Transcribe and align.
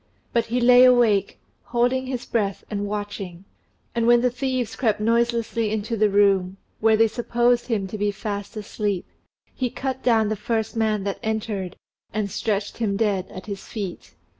But 0.33 0.47
he 0.47 0.59
lay 0.59 0.83
awake, 0.83 1.37
holding 1.65 2.07
his 2.07 2.25
breath 2.25 2.63
and 2.71 2.87
watching; 2.87 3.45
and 3.93 4.07
when 4.07 4.21
the 4.21 4.31
thieves 4.31 4.75
crept 4.75 4.99
noiselessly 4.99 5.69
into 5.69 5.95
the 5.95 6.09
room, 6.09 6.57
where 6.79 6.97
they 6.97 7.07
supposed 7.07 7.67
him 7.67 7.85
to 7.85 7.99
be 7.99 8.09
fast 8.09 8.57
asleep, 8.57 9.05
he 9.53 9.69
cut 9.69 10.01
down 10.01 10.29
the 10.29 10.35
first 10.35 10.75
man 10.75 11.03
that 11.03 11.19
entered, 11.21 11.75
and 12.11 12.31
stretched 12.31 12.79
him 12.79 12.97
dead 12.97 13.27
at 13.29 13.45
his 13.45 13.63
feet. 13.67 14.15